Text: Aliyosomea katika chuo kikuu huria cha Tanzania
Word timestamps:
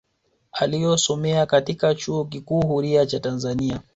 Aliyosomea 0.51 1.45
katika 1.45 1.95
chuo 1.95 2.25
kikuu 2.25 2.61
huria 2.67 3.05
cha 3.05 3.19
Tanzania 3.19 3.81